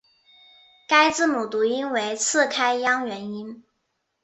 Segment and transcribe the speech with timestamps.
[0.87, 3.63] 该字母读音为次开央元音。